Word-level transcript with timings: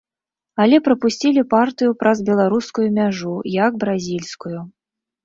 Але 0.63 0.77
прапусцілі 0.87 1.43
партыю 1.53 1.91
праз 2.03 2.23
беларускую 2.29 2.87
мяжу, 2.97 3.35
як 3.65 3.79
бразільскую. 3.85 4.59